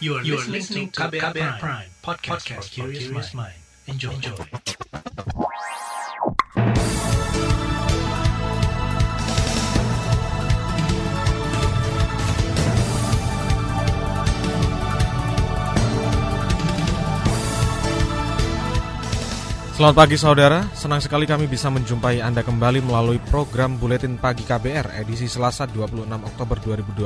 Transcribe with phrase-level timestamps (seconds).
[0.00, 3.52] You are, you are listening to KBR, KBR Prime, Prime podcast, podcast for curious mind.
[3.84, 4.16] Enjoy.
[4.16, 4.32] Enjoy.
[19.76, 24.96] Selamat pagi saudara, senang sekali kami bisa menjumpai Anda kembali melalui program Buletin Pagi KBR
[25.04, 27.04] edisi Selasa 26 Oktober 2021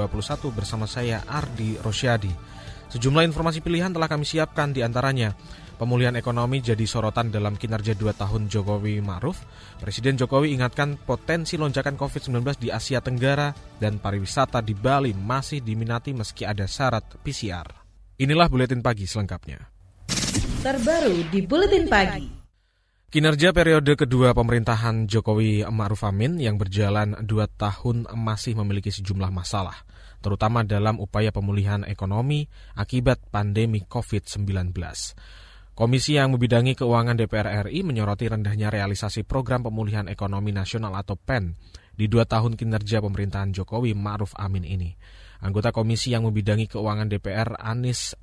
[0.54, 2.62] bersama saya Ardi Rosyadi.
[2.94, 5.34] Sejumlah informasi pilihan telah kami siapkan di antaranya
[5.74, 9.42] Pemulihan ekonomi jadi sorotan dalam kinerja dua tahun Jokowi Ma'ruf.
[9.82, 13.50] Presiden Jokowi ingatkan potensi lonjakan COVID-19 di Asia Tenggara
[13.82, 17.66] dan pariwisata di Bali masih diminati meski ada syarat PCR.
[18.22, 19.66] Inilah Buletin Pagi selengkapnya.
[20.62, 22.43] Terbaru di Buletin Pagi.
[23.14, 29.86] Kinerja periode kedua pemerintahan Jokowi Ma'ruf Amin yang berjalan dua tahun masih memiliki sejumlah masalah,
[30.18, 34.74] terutama dalam upaya pemulihan ekonomi akibat pandemi COVID-19.
[35.78, 41.54] Komisi yang membidangi keuangan DPR RI menyoroti rendahnya realisasi program pemulihan ekonomi nasional atau PEN
[41.94, 44.90] di dua tahun kinerja pemerintahan Jokowi Ma'ruf Amin ini.
[45.44, 48.16] Anggota komisi yang membidangi keuangan DPR Anis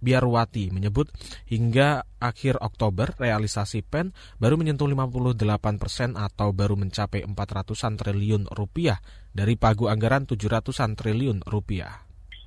[0.00, 1.12] Biarwati menyebut
[1.52, 5.44] hingga akhir Oktober realisasi PEN baru menyentuh 58
[5.76, 8.96] persen atau baru mencapai 400-an triliun rupiah
[9.28, 12.03] dari pagu anggaran 700-an triliun rupiah.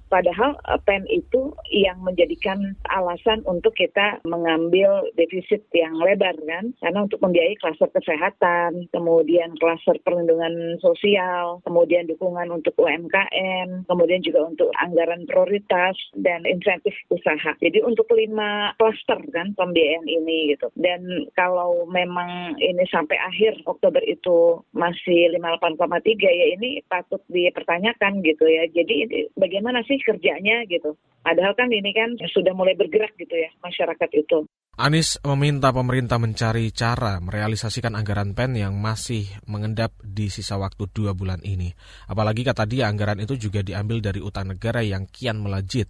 [0.07, 6.99] Padahal eh, PEN itu yang menjadikan alasan untuk kita mengambil defisit yang lebar kan, karena
[7.03, 14.69] untuk membiayai klaster kesehatan, kemudian klaster perlindungan sosial, kemudian dukungan untuk UMKM, kemudian juga untuk
[14.79, 17.53] anggaran prioritas dan insentif usaha.
[17.59, 20.71] Jadi untuk lima klaster kan pembiayaan ini gitu.
[20.79, 25.77] Dan kalau memang ini sampai akhir Oktober itu masih 58,3
[26.23, 28.63] ya ini patut dipertanyakan gitu ya.
[28.71, 30.93] Jadi ini bagaimana sih sih kerjanya gitu.
[31.25, 34.45] Padahal kan ini kan sudah mulai bergerak gitu ya masyarakat itu.
[34.77, 41.17] Anies meminta pemerintah mencari cara merealisasikan anggaran PEN yang masih mengendap di sisa waktu dua
[41.17, 41.73] bulan ini.
[42.05, 45.89] Apalagi kata dia anggaran itu juga diambil dari utang negara yang kian melejit.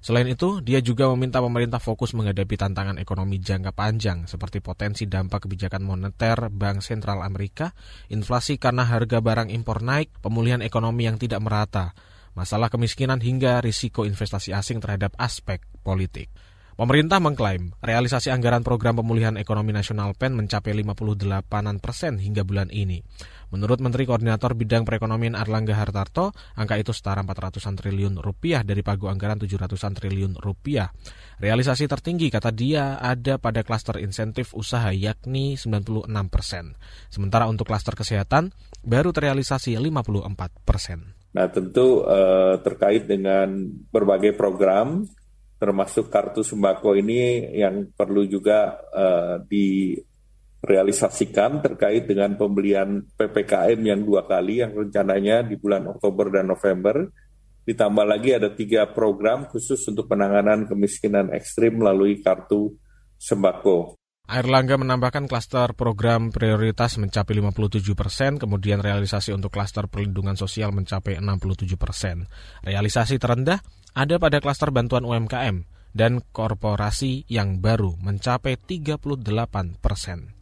[0.00, 5.44] Selain itu, dia juga meminta pemerintah fokus menghadapi tantangan ekonomi jangka panjang seperti potensi dampak
[5.44, 7.76] kebijakan moneter Bank Sentral Amerika,
[8.08, 11.92] inflasi karena harga barang impor naik, pemulihan ekonomi yang tidak merata,
[12.34, 16.30] masalah kemiskinan hingga risiko investasi asing terhadap aspek politik.
[16.80, 21.44] Pemerintah mengklaim realisasi anggaran program pemulihan ekonomi nasional PEN mencapai 58
[21.76, 23.04] persen hingga bulan ini.
[23.52, 29.12] Menurut Menteri Koordinator Bidang Perekonomian Arlangga Hartarto, angka itu setara 400-an triliun rupiah dari pagu
[29.12, 30.88] anggaran 700-an triliun rupiah.
[31.36, 36.80] Realisasi tertinggi, kata dia, ada pada klaster insentif usaha yakni 96 persen.
[37.12, 41.19] Sementara untuk klaster kesehatan, baru terrealisasi 54 persen.
[41.30, 43.46] Nah, tentu uh, terkait dengan
[43.94, 45.06] berbagai program,
[45.62, 54.26] termasuk kartu sembako ini yang perlu juga uh, direalisasikan terkait dengan pembelian PPKM yang dua
[54.26, 57.06] kali, yang rencananya di bulan Oktober dan November.
[57.62, 62.74] Ditambah lagi ada tiga program khusus untuk penanganan kemiskinan ekstrim melalui kartu
[63.20, 63.99] sembako.
[64.30, 70.70] Air Langga menambahkan klaster program prioritas mencapai 57 persen, kemudian realisasi untuk klaster perlindungan sosial
[70.70, 72.30] mencapai 67 persen.
[72.62, 73.58] Realisasi terendah
[73.90, 79.10] ada pada klaster bantuan UMKM dan korporasi yang baru mencapai 38
[79.82, 80.39] persen.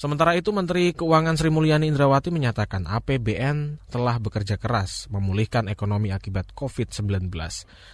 [0.00, 6.56] Sementara itu Menteri Keuangan Sri Mulyani Indrawati menyatakan APBN telah bekerja keras memulihkan ekonomi akibat
[6.56, 7.28] COVID-19.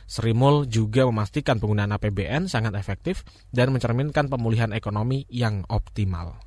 [0.06, 6.38] Sri Mul juga memastikan penggunaan APBN sangat efektif dan mencerminkan pemulihan ekonomi yang optimal.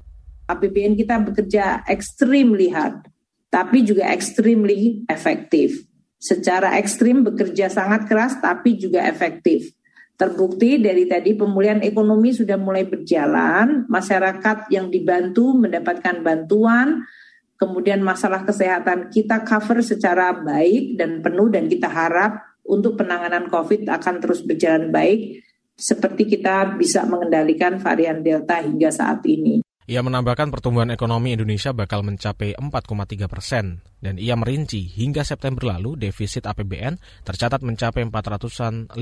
[0.47, 3.11] APBN kita bekerja ekstrim lihat,
[3.51, 5.75] tapi juga ekstrimly efektif.
[6.23, 9.75] Secara ekstrim bekerja sangat keras tapi juga efektif.
[10.19, 17.07] Terbukti dari tadi pemulihan ekonomi sudah mulai berjalan, masyarakat yang dibantu mendapatkan bantuan,
[17.55, 23.87] kemudian masalah kesehatan kita cover secara baik dan penuh dan kita harap untuk penanganan COVID
[23.87, 25.39] akan terus berjalan baik
[25.79, 29.63] seperti kita bisa mengendalikan varian Delta hingga saat ini.
[29.89, 35.97] Ia menambahkan pertumbuhan ekonomi Indonesia bakal mencapai 4,3 persen dan ia merinci hingga September lalu
[35.97, 38.93] defisit APBN tercatat mencapai 450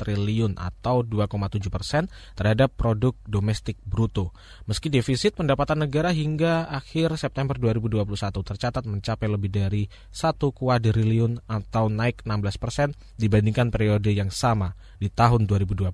[0.00, 4.32] triliun atau 2,7 persen terhadap produk domestik bruto.
[4.64, 11.92] Meski defisit pendapatan negara hingga akhir September 2021 tercatat mencapai lebih dari 1 kuadriliun atau
[11.92, 12.88] naik 16 persen
[13.20, 15.92] dibandingkan periode yang sama di tahun 2020.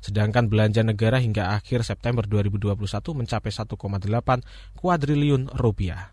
[0.00, 2.80] Sedangkan belanja negara hingga akhir September 2021
[3.12, 6.12] mencapai 1,8 kuadriliun rupiah.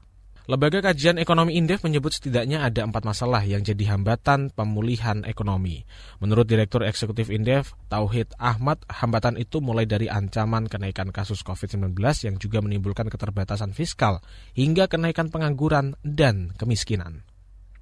[0.49, 5.85] Lembaga Kajian Ekonomi Indef menyebut setidaknya ada empat masalah yang jadi hambatan pemulihan ekonomi.
[6.17, 11.93] Menurut Direktur Eksekutif Indef, Tauhid Ahmad, hambatan itu mulai dari ancaman kenaikan kasus COVID-19
[12.25, 14.25] yang juga menimbulkan keterbatasan fiskal
[14.57, 17.21] hingga kenaikan pengangguran dan kemiskinan.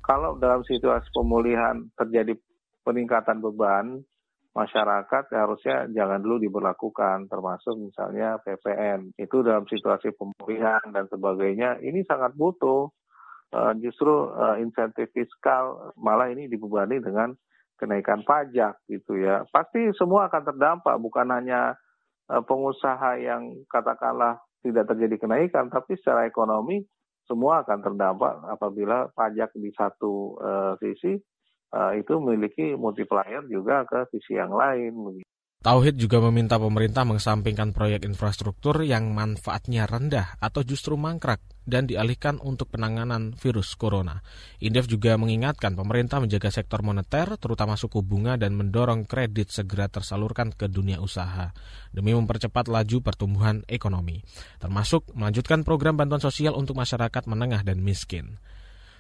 [0.04, 2.36] Kalau dalam situasi pemulihan terjadi
[2.84, 4.04] peningkatan beban,
[4.58, 9.14] masyarakat harusnya jangan dulu diberlakukan, termasuk misalnya PPN.
[9.14, 12.90] Itu dalam situasi pemulihan dan sebagainya, ini sangat butuh.
[13.48, 17.32] Uh, justru uh, insentif fiskal malah ini dibebani dengan
[17.80, 19.48] kenaikan pajak gitu ya.
[19.48, 21.72] Pasti semua akan terdampak, bukan hanya
[22.28, 26.84] uh, pengusaha yang katakanlah tidak terjadi kenaikan, tapi secara ekonomi
[27.24, 30.40] semua akan terdampak apabila pajak di satu
[30.80, 31.20] sisi
[32.00, 35.22] itu memiliki multiplier juga ke sisi yang lain.
[35.58, 42.38] Tauhid juga meminta pemerintah mengesampingkan proyek infrastruktur yang manfaatnya rendah atau justru mangkrak dan dialihkan
[42.40, 44.22] untuk penanganan virus corona.
[44.64, 50.54] Indef juga mengingatkan pemerintah menjaga sektor moneter, terutama suku bunga dan mendorong kredit segera tersalurkan
[50.54, 51.52] ke dunia usaha
[51.92, 54.24] demi mempercepat laju pertumbuhan ekonomi,
[54.62, 58.40] termasuk melanjutkan program bantuan sosial untuk masyarakat menengah dan miskin.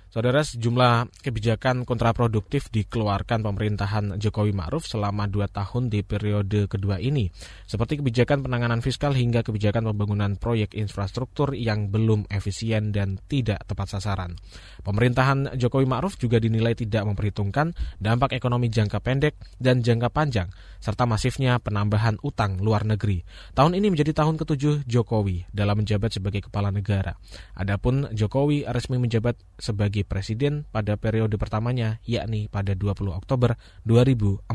[0.07, 7.27] Saudara, sejumlah kebijakan kontraproduktif dikeluarkan pemerintahan Jokowi Ma'ruf selama dua tahun di periode kedua ini,
[7.67, 13.99] seperti kebijakan penanganan fiskal hingga kebijakan pembangunan proyek infrastruktur yang belum efisien dan tidak tepat
[13.99, 14.39] sasaran.
[14.81, 20.47] Pemerintahan Jokowi Ma'ruf juga dinilai tidak memperhitungkan dampak ekonomi jangka pendek dan jangka panjang,
[20.79, 23.27] serta masifnya penambahan utang luar negeri.
[23.53, 27.19] Tahun ini menjadi tahun ketujuh Jokowi dalam menjabat sebagai kepala negara.
[27.53, 33.55] Adapun Jokowi resmi menjabat sebagai presiden pada periode pertamanya, yakni pada 20 Oktober
[33.85, 34.49] 2014.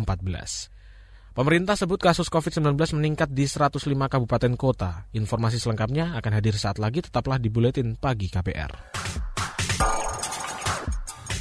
[1.33, 5.09] Pemerintah sebut kasus COVID-19 meningkat di 105 kabupaten kota.
[5.17, 8.93] Informasi selengkapnya akan hadir saat lagi, tetaplah di Buletin Pagi KPR.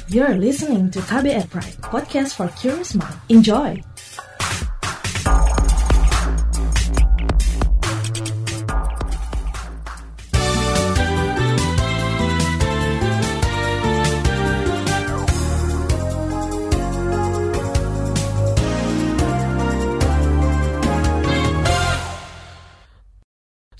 [0.08, 3.16] You're listening to KBR Pride, podcast for curious mind.
[3.28, 3.91] Enjoy!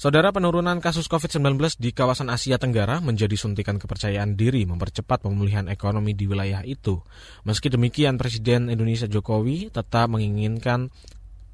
[0.03, 6.11] Saudara penurunan kasus COVID-19 di kawasan Asia Tenggara menjadi suntikan kepercayaan diri mempercepat pemulihan ekonomi
[6.11, 6.99] di wilayah itu.
[7.47, 10.91] Meski demikian, Presiden Indonesia Jokowi tetap menginginkan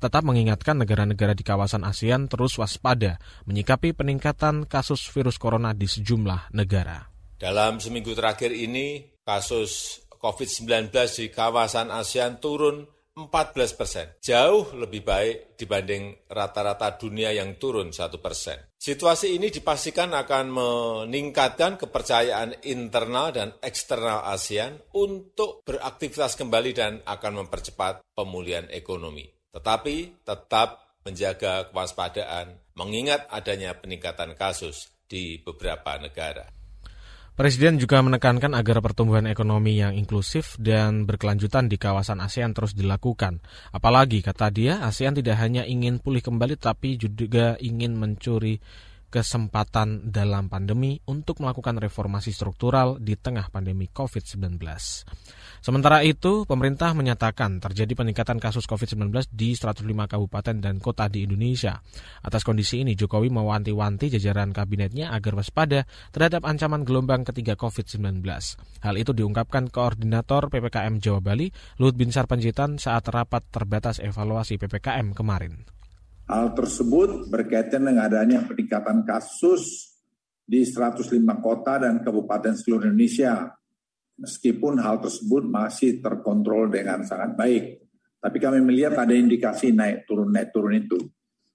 [0.01, 6.49] tetap mengingatkan negara-negara di kawasan ASEAN terus waspada menyikapi peningkatan kasus virus corona di sejumlah
[6.57, 7.05] negara.
[7.37, 15.59] Dalam seminggu terakhir ini, kasus COVID-19 di kawasan ASEAN turun 14 persen, jauh lebih baik
[15.59, 18.71] dibanding rata-rata dunia yang turun satu persen.
[18.79, 27.43] Situasi ini dipastikan akan meningkatkan kepercayaan internal dan eksternal ASEAN untuk beraktivitas kembali dan akan
[27.43, 29.27] mempercepat pemulihan ekonomi.
[29.51, 36.58] Tetapi tetap menjaga kewaspadaan, mengingat adanya peningkatan kasus di beberapa negara.
[37.39, 43.39] Presiden juga menekankan agar pertumbuhan ekonomi yang inklusif dan berkelanjutan di kawasan ASEAN terus dilakukan.
[43.71, 48.59] Apalagi, kata dia, ASEAN tidak hanya ingin pulih kembali tapi juga ingin mencuri
[49.09, 54.61] kesempatan dalam pandemi untuk melakukan reformasi struktural di tengah pandemi COVID-19.
[55.59, 61.83] Sementara itu, pemerintah menyatakan terjadi peningkatan kasus COVID-19 di 105 kabupaten dan kota di Indonesia.
[62.23, 68.23] Atas kondisi ini, Jokowi mewanti-wanti jajaran kabinetnya agar waspada terhadap ancaman gelombang ketiga COVID-19.
[68.85, 71.51] Hal itu diungkapkan Koordinator PPKM Jawa Bali,
[71.83, 75.78] Luhut Binsar Panjaitan saat rapat terbatas evaluasi PPKM kemarin.
[76.29, 79.97] Hal tersebut berkaitan dengan adanya peningkatan kasus
[80.45, 81.09] di 105
[81.41, 83.49] kota dan kabupaten seluruh Indonesia.
[84.21, 87.65] Meskipun hal tersebut masih terkontrol dengan sangat baik.
[88.21, 91.01] Tapi kami melihat ada indikasi naik turun naik turun itu.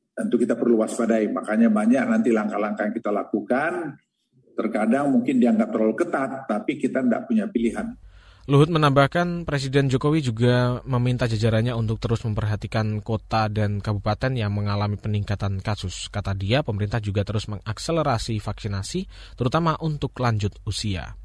[0.10, 1.30] Tentu kita perlu waspadai.
[1.30, 3.94] Makanya banyak nanti langkah-langkah yang kita lakukan.
[4.58, 7.94] Terkadang mungkin dianggap terlalu ketat, tapi kita tidak punya pilihan.
[8.44, 15.00] Luhut menambahkan Presiden Jokowi juga meminta jajarannya untuk terus memperhatikan kota dan kabupaten yang mengalami
[15.00, 16.12] peningkatan kasus.
[16.12, 19.08] Kata dia, pemerintah juga terus mengakselerasi vaksinasi,
[19.40, 21.16] terutama untuk lanjut usia.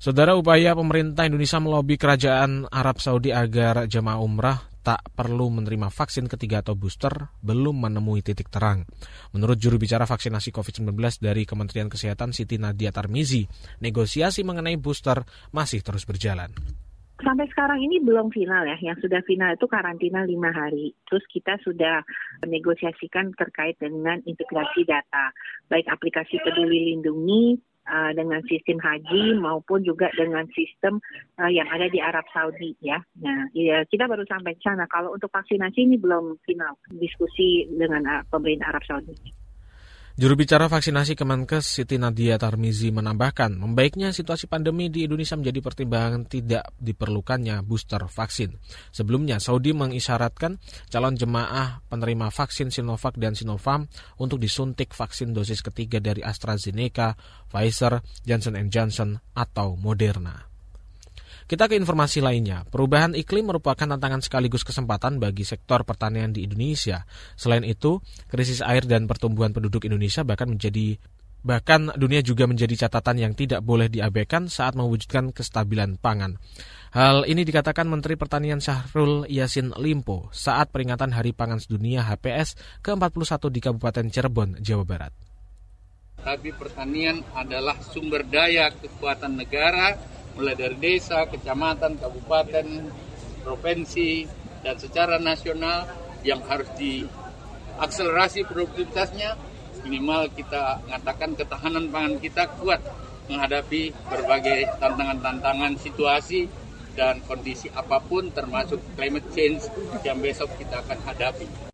[0.00, 6.26] Saudara upaya pemerintah Indonesia melobi kerajaan Arab Saudi agar jemaah umrah tak perlu menerima vaksin
[6.26, 7.12] ketiga atau booster
[7.44, 8.88] belum menemui titik terang.
[9.36, 13.44] Menurut juru bicara vaksinasi COVID-19 dari Kementerian Kesehatan Siti Nadia Tarmizi,
[13.84, 16.52] negosiasi mengenai booster masih terus berjalan
[17.20, 18.76] sampai sekarang ini belum final ya.
[18.80, 20.96] Yang sudah final itu karantina lima hari.
[21.04, 22.00] Terus kita sudah
[22.42, 25.32] menegosiasikan terkait dengan integrasi data,
[25.68, 31.02] baik aplikasi Peduli Lindungi uh, dengan sistem haji maupun juga dengan sistem
[31.42, 33.02] uh, yang ada di Arab Saudi ya.
[33.18, 34.86] Nah, ya, kita baru sampai sana.
[34.86, 39.39] Kalau untuk vaksinasi ini belum final diskusi dengan uh, pemerintah Arab Saudi.
[40.20, 46.28] Juru bicara vaksinasi Kemenkes Siti Nadia Tarmizi menambahkan, membaiknya situasi pandemi di Indonesia menjadi pertimbangan
[46.28, 48.52] tidak diperlukannya booster vaksin.
[48.92, 50.60] Sebelumnya, Saudi mengisyaratkan
[50.92, 53.88] calon jemaah penerima vaksin Sinovac dan Sinovac
[54.20, 57.16] untuk disuntik vaksin dosis ketiga dari AstraZeneca,
[57.48, 60.49] Pfizer, Johnson Johnson, atau Moderna.
[61.50, 62.62] Kita ke informasi lainnya.
[62.62, 67.02] Perubahan iklim merupakan tantangan sekaligus kesempatan bagi sektor pertanian di Indonesia.
[67.34, 67.98] Selain itu,
[68.30, 70.94] krisis air dan pertumbuhan penduduk Indonesia bahkan menjadi
[71.40, 76.36] Bahkan dunia juga menjadi catatan yang tidak boleh diabaikan saat mewujudkan kestabilan pangan.
[76.92, 83.40] Hal ini dikatakan Menteri Pertanian Syahrul Yasin Limpo saat peringatan Hari Pangan Sedunia HPS ke-41
[83.48, 85.12] di Kabupaten Cirebon, Jawa Barat.
[86.20, 89.96] Tapi pertanian adalah sumber daya kekuatan negara
[90.40, 92.88] mulai dari desa, kecamatan, kabupaten,
[93.44, 94.24] provinsi,
[94.64, 95.84] dan secara nasional
[96.24, 99.36] yang harus diakselerasi produktivitasnya
[99.84, 102.80] minimal kita mengatakan ketahanan pangan kita kuat
[103.28, 106.50] menghadapi berbagai tantangan-tantangan situasi
[106.98, 109.64] dan kondisi apa pun termasuk climate change
[110.04, 111.69] yang besok kita akan hadapi.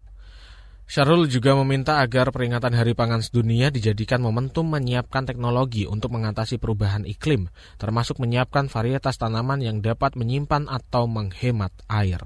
[0.86, 7.02] Syarul juga meminta agar peringatan Hari Pangan Sedunia dijadikan momentum menyiapkan teknologi untuk mengatasi perubahan
[7.02, 12.22] iklim, termasuk menyiapkan varietas tanaman yang dapat menyimpan atau menghemat air.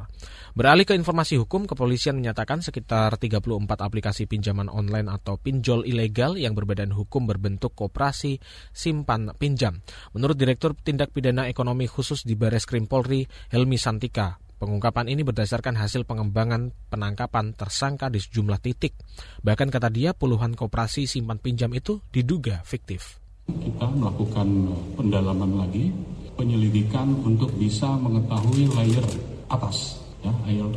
[0.53, 3.41] Beralih ke informasi hukum, kepolisian menyatakan sekitar 34
[3.81, 8.45] aplikasi pinjaman online atau pinjol ilegal yang berbadan hukum berbentuk kooperasi
[8.77, 9.81] simpan pinjam.
[10.13, 15.73] Menurut Direktur Tindak Pidana Ekonomi Khusus di Bares Krim Polri, Helmi Santika, Pengungkapan ini berdasarkan
[15.81, 18.93] hasil pengembangan penangkapan tersangka di sejumlah titik.
[19.41, 23.17] Bahkan kata dia puluhan koperasi simpan pinjam itu diduga fiktif.
[23.49, 24.69] Kita melakukan
[25.01, 25.89] pendalaman lagi,
[26.37, 29.07] penyelidikan untuk bisa mengetahui layer
[29.49, 29.97] atas.
[30.21, 30.29] Ya,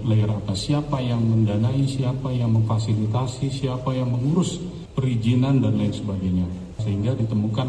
[0.07, 4.63] layer atas siapa yang mendanai, siapa yang memfasilitasi, siapa yang mengurus
[4.95, 6.47] perizinan dan lain sebagainya.
[6.79, 7.67] Sehingga ditemukan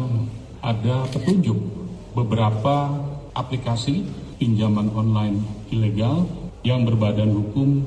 [0.63, 1.59] ada petunjuk
[2.15, 3.03] beberapa
[3.35, 5.39] aplikasi pinjaman online
[5.71, 6.25] ilegal
[6.65, 7.85] yang berbadan hukum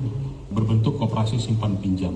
[0.52, 2.14] berbentuk koperasi simpan pinjam.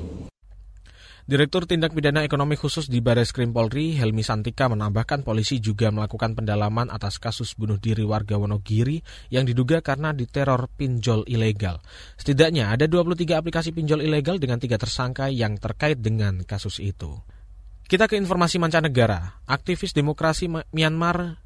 [1.22, 6.34] Direktur Tindak Pidana Ekonomi Khusus di Baris Krim Polri, Helmi Santika menambahkan polisi juga melakukan
[6.34, 8.98] pendalaman atas kasus bunuh diri warga Wonogiri
[9.30, 11.78] yang diduga karena diteror pinjol ilegal.
[12.18, 17.22] Setidaknya ada 23 aplikasi pinjol ilegal dengan tiga tersangka yang terkait dengan kasus itu.
[17.86, 19.44] Kita ke informasi mancanegara.
[19.46, 21.41] Aktivis demokrasi Myanmar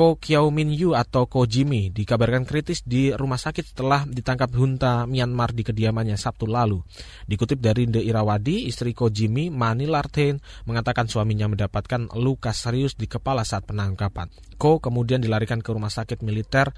[0.00, 5.04] Ko Kiao Min Yu atau Ko Jimmy dikabarkan kritis di rumah sakit setelah ditangkap junta
[5.04, 6.80] Myanmar di kediamannya Sabtu lalu.
[7.28, 13.12] Dikutip dari The Irawadi, istri Ko Jimmy, Mani Larten, mengatakan suaminya mendapatkan luka serius di
[13.12, 14.32] kepala saat penangkapan.
[14.56, 16.72] Ko kemudian dilarikan ke rumah sakit militer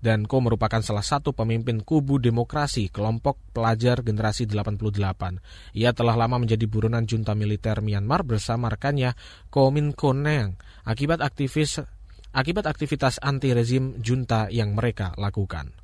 [0.00, 5.76] dan Ko merupakan salah satu pemimpin kubu demokrasi kelompok pelajar generasi 88.
[5.76, 9.12] Ia telah lama menjadi buronan junta militer Myanmar bersama rekannya
[9.52, 10.56] Ko Min Ko Neng
[10.88, 11.99] akibat aktivis
[12.30, 15.74] akibat aktivitas anti-rezim junta yang mereka lakukan.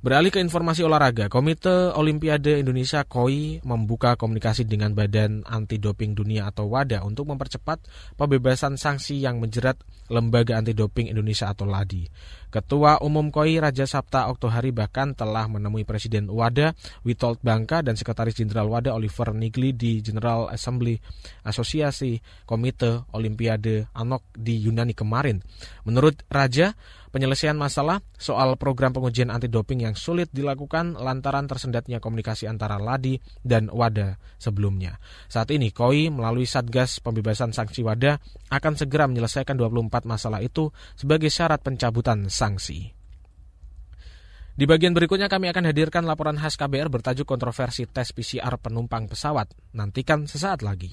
[0.00, 6.48] Beralih ke informasi olahraga, Komite Olimpiade Indonesia KOI membuka komunikasi dengan Badan Anti Doping Dunia
[6.48, 7.84] atau WADA untuk mempercepat
[8.16, 9.76] pembebasan sanksi yang menjerat
[10.08, 12.08] Lembaga Anti Doping Indonesia atau LADI.
[12.48, 16.72] Ketua Umum KOI Raja Sabta Oktohari bahkan telah menemui Presiden WADA
[17.04, 20.96] Witold Bangka dan Sekretaris Jenderal WADA Oliver Nigli di General Assembly
[21.44, 22.16] Asosiasi
[22.48, 25.44] Komite Olimpiade ANOK di Yunani kemarin.
[25.84, 26.72] Menurut Raja,
[27.10, 33.18] penyelesaian masalah soal program pengujian anti doping yang sulit dilakukan lantaran tersendatnya komunikasi antara LADI
[33.42, 34.98] dan WADA sebelumnya.
[35.26, 38.18] Saat ini KOI melalui Satgas Pembebasan Sanksi WADA
[38.50, 42.94] akan segera menyelesaikan 24 masalah itu sebagai syarat pencabutan sanksi.
[44.60, 49.48] Di bagian berikutnya kami akan hadirkan laporan khas KBR bertajuk kontroversi tes PCR penumpang pesawat.
[49.72, 50.92] Nantikan sesaat lagi.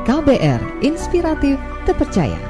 [0.00, 2.40] KBR Inspiratif Terpercaya.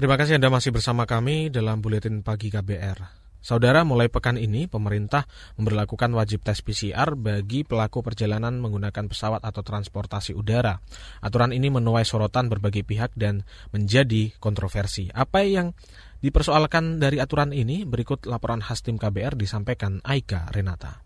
[0.00, 3.29] Terima kasih Anda masih bersama kami dalam Buletin Pagi KBR.
[3.40, 5.24] Saudara, mulai pekan ini pemerintah
[5.56, 10.76] memperlakukan wajib tes PCR bagi pelaku perjalanan menggunakan pesawat atau transportasi udara.
[11.24, 15.08] Aturan ini menuai sorotan berbagai pihak dan menjadi kontroversi.
[15.08, 15.72] Apa yang
[16.20, 17.88] dipersoalkan dari aturan ini?
[17.88, 21.00] Berikut laporan khas tim KBR disampaikan Aika Renata.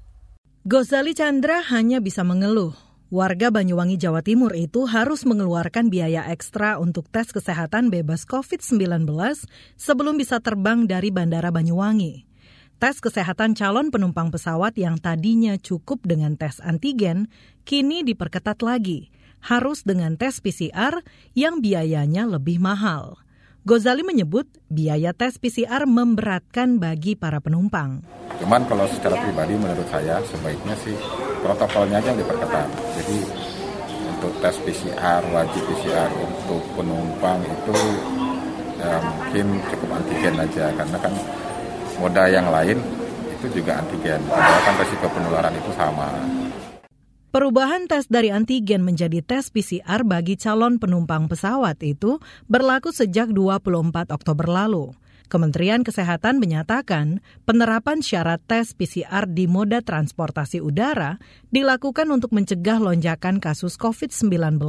[0.66, 7.06] Gozali Chandra hanya bisa mengeluh Warga Banyuwangi, Jawa Timur itu harus mengeluarkan biaya ekstra untuk
[7.14, 9.06] tes kesehatan bebas COVID-19
[9.78, 12.26] sebelum bisa terbang dari Bandara Banyuwangi.
[12.82, 17.30] Tes kesehatan calon penumpang pesawat yang tadinya cukup dengan tes antigen,
[17.62, 19.14] kini diperketat lagi,
[19.46, 20.98] harus dengan tes PCR
[21.38, 23.22] yang biayanya lebih mahal.
[23.62, 28.02] Gozali menyebut biaya tes PCR memberatkan bagi para penumpang.
[28.42, 30.98] Cuman kalau secara pribadi menurut saya sebaiknya sih
[31.44, 32.68] protokolnya aja yang diperketat.
[32.96, 33.18] Jadi
[34.16, 37.76] untuk tes PCR, wajib PCR untuk penumpang itu
[38.80, 41.12] ya mungkin cukup antigen aja karena kan
[42.00, 42.80] moda yang lain
[43.36, 44.24] itu juga antigen.
[44.24, 46.08] Padahal kan resiko penularan itu sama.
[47.34, 54.14] Perubahan tes dari antigen menjadi tes PCR bagi calon penumpang pesawat itu berlaku sejak 24
[54.14, 54.94] Oktober lalu.
[55.26, 61.18] Kementerian Kesehatan menyatakan penerapan syarat tes PCR di moda transportasi udara
[61.50, 64.60] dilakukan untuk mencegah lonjakan kasus COVID-19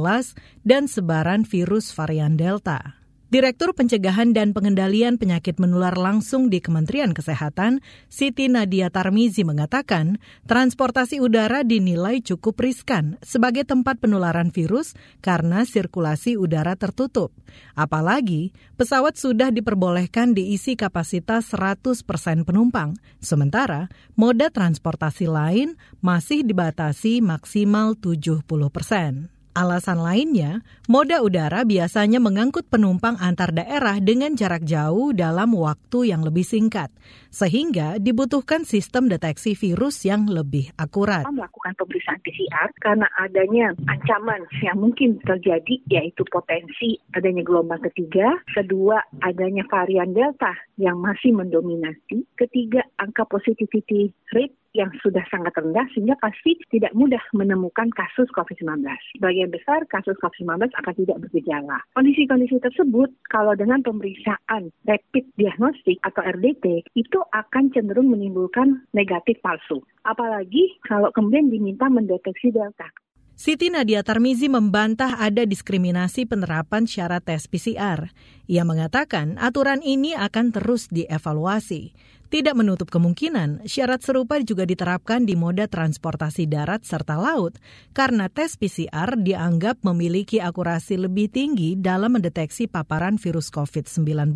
[0.64, 3.05] dan sebaran virus varian Delta.
[3.26, 11.18] Direktur Pencegahan dan Pengendalian Penyakit Menular Langsung di Kementerian Kesehatan, Siti Nadia Tarmizi mengatakan, transportasi
[11.18, 14.94] udara dinilai cukup riskan sebagai tempat penularan virus
[15.26, 17.34] karena sirkulasi udara tertutup.
[17.74, 27.98] Apalagi, pesawat sudah diperbolehkan diisi kapasitas 100% penumpang, sementara moda transportasi lain masih dibatasi maksimal
[27.98, 29.35] 70 persen.
[29.56, 36.20] Alasan lainnya, moda udara biasanya mengangkut penumpang antar daerah dengan jarak jauh dalam waktu yang
[36.20, 36.92] lebih singkat,
[37.32, 41.24] sehingga dibutuhkan sistem deteksi virus yang lebih akurat.
[41.24, 49.00] Melakukan pemeriksaan PCR karena adanya ancaman yang mungkin terjadi, yaitu potensi adanya gelombang ketiga, kedua
[49.24, 56.20] adanya varian Delta yang masih mendominasi, ketiga angka positivity rate yang sudah sangat rendah sehingga
[56.20, 58.84] pasti tidak mudah menemukan kasus COVID-19.
[59.16, 61.80] Sebagian besar kasus COVID-19 akan tidak bergejala.
[61.96, 69.80] Kondisi-kondisi tersebut kalau dengan pemeriksaan rapid diagnostik atau RDT itu akan cenderung menimbulkan negatif palsu.
[70.04, 72.92] Apalagi kalau kemudian diminta mendeteksi delta.
[73.36, 78.08] Siti Nadia Tarmizi membantah ada diskriminasi penerapan syarat tes PCR.
[78.48, 81.92] Ia mengatakan aturan ini akan terus dievaluasi.
[82.32, 87.60] Tidak menutup kemungkinan syarat serupa juga diterapkan di moda transportasi darat serta laut
[87.92, 94.32] karena tes PCR dianggap memiliki akurasi lebih tinggi dalam mendeteksi paparan virus COVID-19.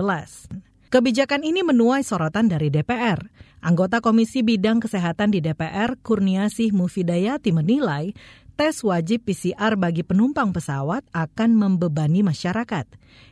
[0.91, 3.23] Kebijakan ini menuai sorotan dari DPR.
[3.63, 8.11] Anggota Komisi Bidang Kesehatan di DPR, Kurniasih Mufidayati menilai
[8.61, 12.85] tes wajib PCR bagi penumpang pesawat akan membebani masyarakat.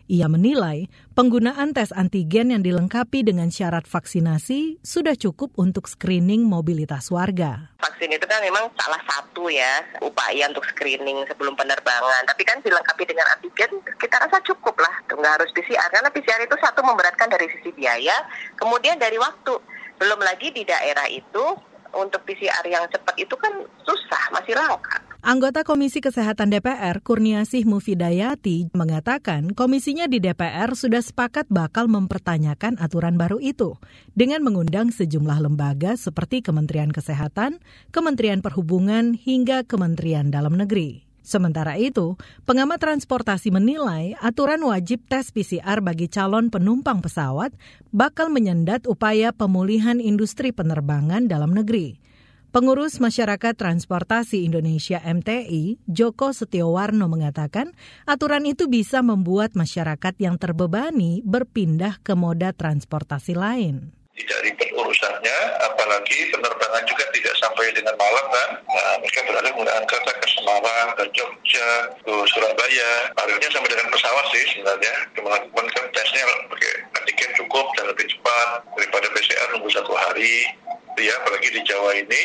[0.09, 7.13] Ia menilai penggunaan tes antigen yang dilengkapi dengan syarat vaksinasi sudah cukup untuk screening mobilitas
[7.13, 7.77] warga.
[7.77, 12.25] Vaksin itu kan memang salah satu ya upaya untuk screening sebelum penerbangan.
[12.25, 15.13] Tapi kan dilengkapi dengan antigen kita rasa cukup lah.
[15.13, 18.17] Nggak harus PCR karena PCR itu satu memberatkan dari sisi biaya,
[18.57, 19.61] kemudian dari waktu.
[20.01, 21.45] Belum lagi di daerah itu
[21.93, 23.53] untuk PCR yang cepat itu kan
[23.85, 25.08] susah, masih langka.
[25.19, 33.19] Anggota Komisi Kesehatan DPR, Kurniasih Mufidayati, mengatakan komisinya di DPR sudah sepakat bakal mempertanyakan aturan
[33.19, 33.75] baru itu
[34.15, 37.59] dengan mengundang sejumlah lembaga seperti Kementerian Kesehatan,
[37.91, 41.03] Kementerian Perhubungan, hingga Kementerian Dalam Negeri.
[41.27, 42.15] Sementara itu,
[42.47, 47.51] pengamat transportasi menilai aturan wajib tes PCR bagi calon penumpang pesawat
[47.91, 51.99] bakal menyendat upaya pemulihan industri penerbangan dalam negeri.
[52.49, 57.77] Pengurus Masyarakat Transportasi Indonesia MTI, Joko Setiowarno mengatakan,
[58.09, 65.39] aturan itu bisa membuat masyarakat yang terbebani berpindah ke moda transportasi lain tidak ribet urusannya,
[65.63, 68.49] apalagi penerbangan juga tidak sampai dengan malam kan.
[68.67, 71.71] Nah, mereka beralih menggunakan kereta ke Semarang, ke Jogja,
[72.03, 72.91] ke Surabaya.
[73.17, 74.95] Akhirnya sampai dengan pesawat sih sebenarnya.
[75.15, 80.51] Teman-teman kan tesnya pakai antigen cukup dan lebih cepat daripada PCR nunggu satu hari.
[80.99, 82.23] Ya, apalagi di Jawa ini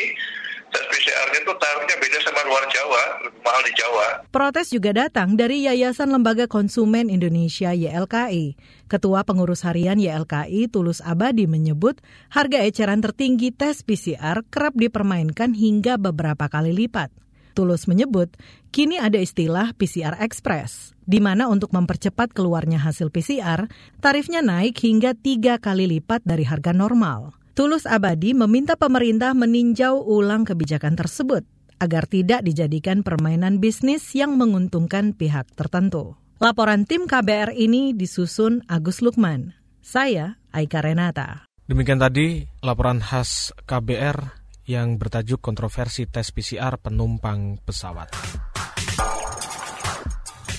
[0.74, 4.06] tes PCR-nya itu tarifnya beda sama luar Jawa, lebih mahal di Jawa.
[4.34, 8.58] Protes juga datang dari Yayasan Lembaga Konsumen Indonesia YLKI.
[8.84, 15.96] Ketua Pengurus Harian YLKI Tulus Abadi menyebut harga eceran tertinggi tes PCR kerap dipermainkan hingga
[15.96, 17.08] beberapa kali lipat.
[17.54, 18.34] Tulus menyebut,
[18.74, 23.70] kini ada istilah PCR Express, di mana untuk mempercepat keluarnya hasil PCR,
[24.02, 27.32] tarifnya naik hingga tiga kali lipat dari harga normal.
[27.54, 31.46] Tulus Abadi meminta pemerintah meninjau ulang kebijakan tersebut
[31.78, 36.18] agar tidak dijadikan permainan bisnis yang menguntungkan pihak tertentu.
[36.44, 39.56] Laporan tim KBR ini disusun Agus Lukman.
[39.80, 41.48] Saya Aika Renata.
[41.64, 48.12] Demikian tadi laporan khas KBR yang bertajuk kontroversi tes PCR penumpang pesawat.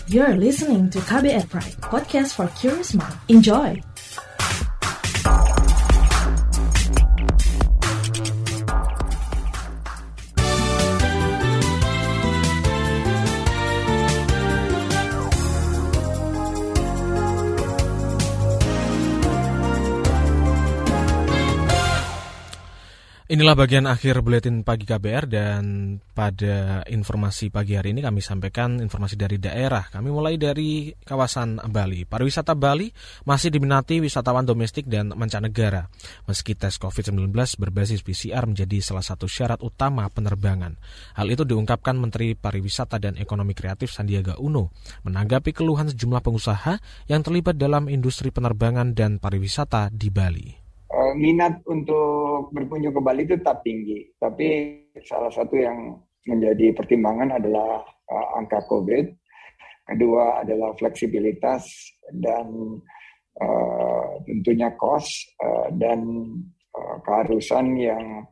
[0.10, 3.22] You're listening to KBR Pride, podcast for curious mind.
[3.30, 3.78] Enjoy!
[23.36, 25.64] Inilah bagian akhir buletin pagi KBR dan
[26.16, 29.92] pada informasi pagi hari ini kami sampaikan informasi dari daerah.
[29.92, 32.08] Kami mulai dari kawasan Bali.
[32.08, 32.88] Pariwisata Bali
[33.28, 35.92] masih diminati wisatawan domestik dan mancanegara.
[36.32, 40.80] Meski tes COVID-19 berbasis PCR menjadi salah satu syarat utama penerbangan.
[41.20, 44.72] Hal itu diungkapkan Menteri Pariwisata dan Ekonomi Kreatif Sandiaga Uno
[45.04, 46.80] menanggapi keluhan sejumlah pengusaha
[47.12, 50.65] yang terlibat dalam industri penerbangan dan pariwisata di Bali
[51.16, 54.12] minat untuk berkunjung ke Bali itu tetap tinggi.
[54.20, 54.48] Tapi
[55.02, 55.98] salah satu yang
[56.28, 59.06] menjadi pertimbangan adalah uh, angka COVID.
[59.86, 61.70] Kedua adalah fleksibilitas
[62.10, 62.50] dan
[63.38, 66.02] uh, tentunya cost uh, dan
[66.74, 68.26] uh, keharusan yang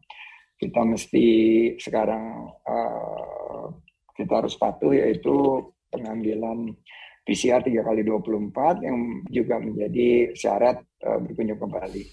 [0.57, 1.27] kita mesti
[1.77, 3.69] sekarang uh,
[4.17, 5.61] kita harus patuh yaitu
[5.93, 6.73] pengambilan
[7.23, 8.97] PCR 3 kali 24 yang
[9.29, 12.03] juga menjadi syarat uh, berkunjung ke Bali.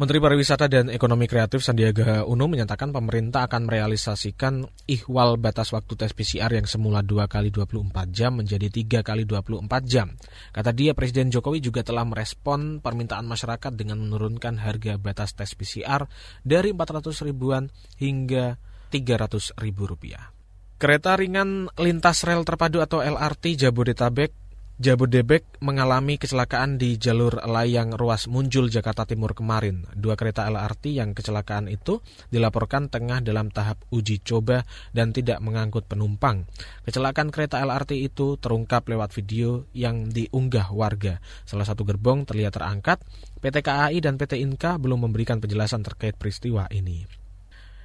[0.00, 6.16] Menteri Pariwisata dan Ekonomi Kreatif Sandiaga Uno menyatakan pemerintah akan merealisasikan ihwal batas waktu tes
[6.16, 10.16] PCR yang semula 2 kali 24 jam menjadi 3 kali 24 jam.
[10.56, 16.08] Kata dia, Presiden Jokowi juga telah merespon permintaan masyarakat dengan menurunkan harga batas tes PCR
[16.48, 17.68] dari 400 ribuan
[18.00, 18.56] hingga
[18.88, 20.32] 300 ribu rupiah.
[20.80, 24.39] Kereta ringan lintas rel terpadu atau LRT Jabodetabek
[24.80, 29.84] Jabodebek mengalami kecelakaan di jalur layang ruas Munjul Jakarta Timur kemarin.
[29.92, 32.00] Dua kereta LRT yang kecelakaan itu
[32.32, 34.64] dilaporkan tengah dalam tahap uji coba
[34.96, 36.48] dan tidak mengangkut penumpang.
[36.88, 41.20] Kecelakaan kereta LRT itu terungkap lewat video yang diunggah warga.
[41.44, 43.04] Salah satu gerbong terlihat terangkat.
[43.44, 47.19] PT KAI dan PT Inka belum memberikan penjelasan terkait peristiwa ini.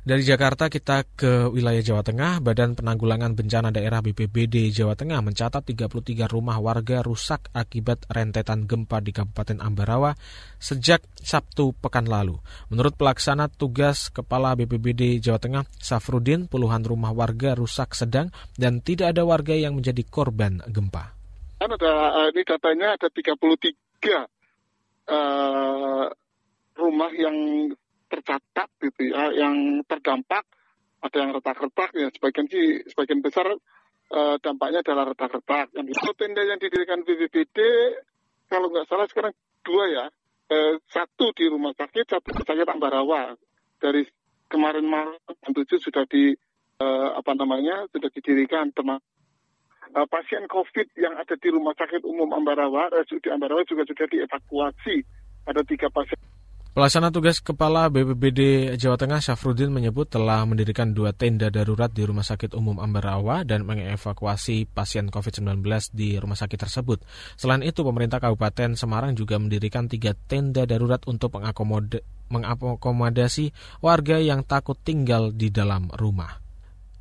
[0.05, 5.65] Dari Jakarta kita ke wilayah Jawa Tengah, Badan Penanggulangan Bencana Daerah BPBD Jawa Tengah mencatat
[5.65, 10.13] 33 rumah warga rusak akibat rentetan gempa di Kabupaten Ambarawa
[10.61, 12.37] sejak Sabtu pekan lalu.
[12.69, 18.29] Menurut pelaksana tugas Kepala BPBD Jawa Tengah, Safrudin, puluhan rumah warga rusak sedang
[18.61, 21.17] dan tidak ada warga yang menjadi korban gempa.
[21.57, 23.41] Kan ada ini datanya ada 33
[25.09, 26.05] uh,
[26.77, 27.73] rumah yang
[28.05, 28.54] tercatat
[28.99, 30.47] ya yang terdampak
[31.05, 33.45] ada yang retak-retak ya sebagian sih sebagian besar
[34.09, 35.73] uh, dampaknya adalah retak-retak.
[35.77, 37.57] Yang itu tenda yang didirikan BPBD
[38.49, 40.05] kalau nggak salah sekarang dua ya.
[40.45, 43.33] Uh, satu di rumah sakit satu di sakit Ambarawa
[43.81, 44.05] dari
[44.45, 46.37] kemarin malam tujuh sudah di
[46.77, 49.01] uh, apa namanya sudah didirikan teman
[50.11, 55.01] pasien COVID yang ada di rumah sakit umum Ambarawa, RSUD Ambarawa juga sudah dievakuasi.
[55.47, 56.19] Ada tiga pasien
[56.75, 62.27] Pelaksana tugas Kepala BPBD Jawa Tengah Syafruddin menyebut telah mendirikan dua tenda darurat di Rumah
[62.27, 65.63] Sakit Umum Ambarawa dan mengevakuasi pasien COVID-19
[65.95, 66.99] di rumah sakit tersebut.
[67.39, 71.39] Selain itu, pemerintah Kabupaten Semarang juga mendirikan tiga tenda darurat untuk
[72.27, 76.43] mengakomodasi warga yang takut tinggal di dalam rumah.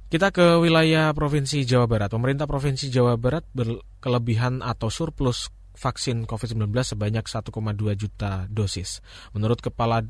[0.07, 2.15] Kita ke wilayah Provinsi Jawa Barat.
[2.15, 7.51] Pemerintah Provinsi Jawa Barat berkelebihan atau surplus vaksin COVID-19 sebanyak 1,2
[7.99, 9.05] juta dosis.
[9.35, 10.07] Menurut Kepala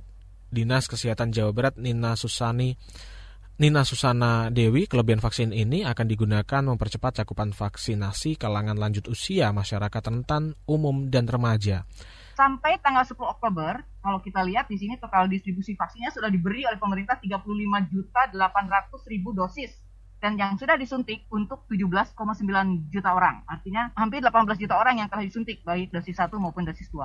[0.53, 2.79] Dinas Kesehatan Jawa Barat Nina Susani
[3.55, 10.03] Nina Susana Dewi, kelebihan vaksin ini akan digunakan mempercepat cakupan vaksinasi kalangan lanjut usia masyarakat
[10.11, 11.87] rentan, umum, dan remaja.
[12.35, 16.83] Sampai tanggal 10 Oktober, kalau kita lihat di sini total distribusi vaksinnya sudah diberi oleh
[16.83, 19.84] pemerintah 35 juta 800 ribu dosis
[20.25, 22.17] dan yang sudah disuntik untuk 17,9
[22.89, 23.45] juta orang.
[23.45, 27.05] Artinya hampir 18 juta orang yang telah disuntik baik dosis 1 maupun dosis 2.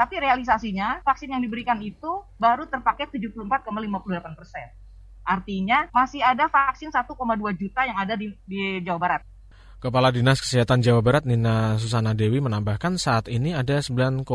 [0.00, 4.64] Tapi realisasinya vaksin yang diberikan itu baru terpakai 74,58 persen.
[5.28, 7.04] Artinya masih ada vaksin 1,2
[7.60, 9.20] juta yang ada di, di Jawa Barat.
[9.78, 14.26] Kepala Dinas Kesehatan Jawa Barat Nina Susana Dewi menambahkan saat ini ada 9,1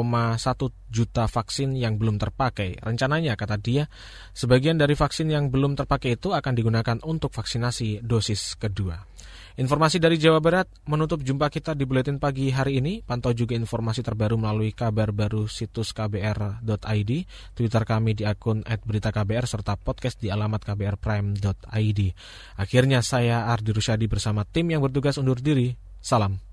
[0.87, 2.79] juta vaksin yang belum terpakai.
[2.79, 3.91] Rencananya, kata dia,
[4.31, 9.03] sebagian dari vaksin yang belum terpakai itu akan digunakan untuk vaksinasi dosis kedua.
[9.53, 13.05] Informasi dari Jawa Barat menutup jumpa kita di Buletin Pagi hari ini.
[13.05, 17.11] Pantau juga informasi terbaru melalui kabar baru situs kbr.id,
[17.53, 21.99] Twitter kami di akun @beritaKBR serta podcast di alamat kbrprime.id.
[22.57, 25.77] Akhirnya saya Ardi Rusyadi bersama tim yang bertugas undur diri.
[26.01, 26.52] Salam.